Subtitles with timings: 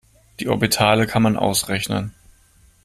[0.39, 2.15] Die Orbitale kann man ausrechnen.